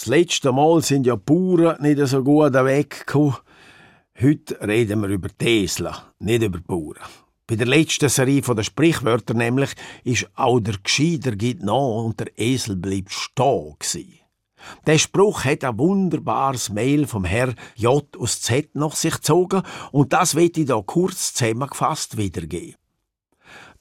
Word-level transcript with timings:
Das 0.00 0.06
letzte 0.06 0.50
Mal 0.50 0.80
sind 0.80 1.06
ja 1.06 1.14
Bauern 1.14 1.82
nicht 1.82 2.00
so 2.06 2.24
gut 2.24 2.54
weggekommen. 2.54 3.36
Heute 4.18 4.58
reden 4.66 5.02
wir 5.02 5.10
über 5.10 5.28
die 5.28 5.64
Esel, 5.64 5.92
nicht 6.20 6.42
über 6.42 6.56
die 6.56 6.64
Bauern. 6.64 6.96
Bei 7.46 7.54
der 7.54 7.66
letzten 7.66 8.08
Serie 8.08 8.40
der 8.40 8.62
Sprichwörter 8.62 9.34
nämlich 9.34 9.74
ist 10.02 10.26
auch 10.36 10.58
der 10.58 10.78
Gescheiter 10.82 11.36
geht 11.36 11.62
nach 11.62 11.74
und 12.02 12.18
der 12.18 12.28
Esel 12.38 12.76
bleibt 12.76 13.12
stehen 13.12 13.76
gewesen. 13.78 14.20
Der 14.86 14.96
Spruch 14.96 15.44
hat 15.44 15.64
ein 15.64 15.78
wunderbares 15.78 16.70
Mail 16.70 17.06
vom 17.06 17.26
Herr 17.26 17.52
J 17.76 18.02
aus 18.16 18.40
Z 18.40 18.74
nach 18.74 18.96
sich 18.96 19.16
gezogen 19.16 19.60
und 19.92 20.14
das 20.14 20.34
wird 20.34 20.56
ich 20.56 20.64
da 20.64 20.80
kurz 20.80 21.34
zusammengefasst 21.34 22.16
wiedergeben. 22.16 22.76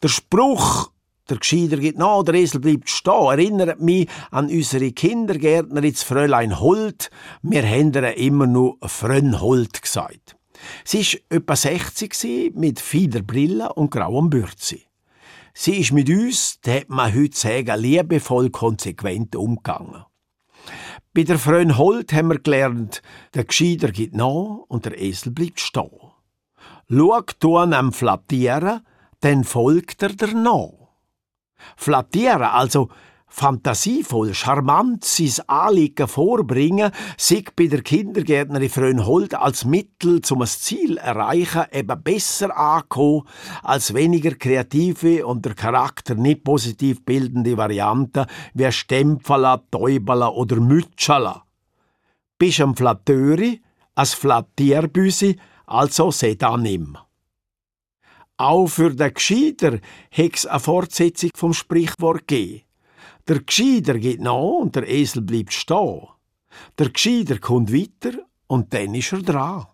Der 0.04 0.10
Spruch 0.10 0.92
der 1.30 1.38
Gescheiter 1.38 1.78
geht 1.78 1.98
nach, 1.98 2.24
der 2.24 2.36
Esel 2.36 2.60
bleibt 2.60 2.90
stehen, 2.90 3.28
erinnert 3.28 3.80
mich 3.80 4.08
an 4.32 4.50
unsere 4.50 4.92
Kindergärtnerin 4.92 5.96
Fräulein 5.96 6.60
Holt. 6.60 7.10
Wir 7.42 7.64
haben 7.64 7.94
ihr 7.94 8.18
immer 8.18 8.48
nur 8.48 8.78
Frön 8.84 9.40
Holt 9.40 9.82
gesagt. 9.82 10.36
Sie 10.84 11.00
war 11.00 11.38
etwa 11.38 11.56
60 11.56 12.56
mit 12.56 12.80
Fiederbrille 12.80 13.74
und 13.74 13.92
grauem 13.92 14.30
Bürzi. 14.30 14.86
Sie 15.54 15.80
ist 15.80 15.92
mit 15.92 16.10
uns, 16.10 16.60
da 16.62 16.74
hat 16.74 16.90
man 16.90 17.14
heute 17.14 17.38
sagen, 17.38 17.80
liebevoll 17.80 18.50
konsequent 18.50 19.36
umgegangen. 19.36 20.06
Bei 21.14 21.24
der 21.24 21.40
Frön 21.40 21.78
Holt 21.78 22.14
haben 22.14 22.30
wir 22.30 22.40
gelernt, 22.40 23.02
der 23.34 23.46
Gescheiter 23.46 23.92
geht 23.92 24.16
nach 24.16 24.60
und 24.68 24.86
der 24.86 25.00
Esel 25.02 25.32
bleibt 25.32 25.60
stehen. 25.60 25.90
Schau 26.90 27.22
du 27.40 27.58
am 27.58 27.94
Flattieren, 27.94 28.82
dann 29.20 29.44
folgt 29.44 30.02
er 30.04 30.10
der 30.10 30.34
nach. 30.34 30.79
Flattieren, 31.76 32.44
also 32.44 32.90
fantasievoll, 33.30 34.34
charmant 34.34 35.06
sein 35.06 35.48
Anliegen 35.48 36.08
vorbringen, 36.08 36.92
sich 37.18 37.50
bei 37.56 37.68
der 37.68 37.82
Kindergärtnerin 37.82 38.70
Frönhold 38.70 39.36
als 39.36 39.66
Mittel 39.66 40.22
zum 40.22 40.46
Ziel 40.46 40.98
erreichen 40.98 41.66
eben 41.72 42.04
besser 42.04 42.58
ankommen 42.58 43.28
als 43.64 43.94
weniger 43.94 44.36
kreative 44.36 45.26
und 45.26 45.46
der 45.46 45.54
Charakter 45.54 46.16
nicht 46.16 46.44
positiv 46.44 47.06
bildende 47.06 47.56
Varianten 47.56 48.26
wie 48.54 48.72
Stempfala, 48.72 49.64
Täubala 49.72 50.30
oder 50.30 50.58
Mütschala. 50.58 51.44
Bist 52.38 52.62
am 52.62 52.76
Flatteuri, 52.76 53.62
als 53.96 54.14
Flattierbüsi, 54.14 55.38
also 55.66 56.10
seh 56.12 56.36
da 56.36 56.58
nimm. 56.58 56.98
Auch 58.40 58.68
für 58.68 58.96
den 58.96 59.14
Gescheiter 59.14 59.80
hex 60.10 60.46
a 60.46 60.60
Fortsetzung 60.60 61.32
vom 61.36 61.52
Sprichwort 61.52 62.26
gegeben. 62.26 62.62
Der 63.28 63.42
Gescheiter 63.42 64.00
geht 64.00 64.22
nach 64.22 64.62
und 64.62 64.78
der 64.78 64.88
Esel 64.88 65.24
bleibt 65.24 65.52
stehen. 65.52 66.08
Der 66.78 66.90
Gescheiter 66.90 67.38
kommt 67.40 67.74
weiter 67.74 68.18
und 68.48 68.74
dann 68.74 68.96
ist 68.96 69.12
er 69.12 69.24
dran. 69.24 69.66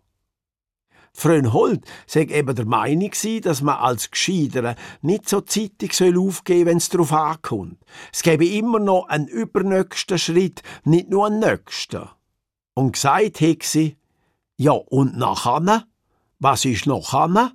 Frönhold 1.13 1.85
sei 2.07 2.21
eben 2.21 2.55
der 2.55 2.65
Meinung 2.65 3.11
dass 3.43 3.61
man 3.61 3.77
als 3.77 4.09
Gescheiter 4.09 4.75
nicht 5.03 5.29
so 5.29 5.41
zeitig 5.41 5.93
soll 5.93 6.15
wenn 6.15 6.77
es 6.77 6.89
darauf 6.89 7.13
ankommt. 7.13 7.77
Es 8.11 8.23
gäbe 8.23 8.47
immer 8.47 8.79
noch 8.79 9.09
einen 9.09 9.27
übernächsten 9.27 10.17
Schritt, 10.17 10.63
nicht 10.83 11.11
nur 11.11 11.27
einen 11.27 11.39
nächsten. 11.39 12.09
Und 12.73 12.93
gesagt 12.93 13.41
hat 13.41 13.61
sie, 13.61 13.95
ja, 14.57 14.71
und 14.71 15.17
nachher? 15.17 15.85
Was 16.39 16.65
ist 16.65 16.87
noch 16.87 17.13
nachher? 17.13 17.51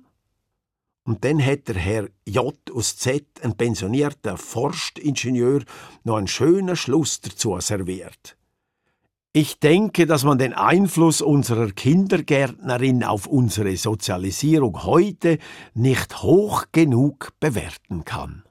Und 1.11 1.25
dann 1.25 1.45
hat 1.45 1.67
der 1.67 1.75
Herr 1.75 2.07
J 2.25 2.55
aus 2.73 2.95
Z, 2.95 3.25
ein 3.43 3.57
pensionierter 3.57 4.37
Forstingenieur, 4.37 5.61
noch 6.05 6.15
einen 6.15 6.29
schönen 6.29 6.77
Schluss 6.77 7.19
dazu 7.19 7.59
serviert. 7.59 8.37
Ich 9.33 9.59
denke, 9.59 10.05
dass 10.05 10.23
man 10.23 10.37
den 10.37 10.53
Einfluss 10.53 11.21
unserer 11.21 11.69
Kindergärtnerin 11.71 13.03
auf 13.03 13.27
unsere 13.27 13.75
Sozialisierung 13.75 14.85
heute 14.85 15.37
nicht 15.73 16.23
hoch 16.23 16.67
genug 16.71 17.33
bewerten 17.41 18.05
kann. 18.05 18.45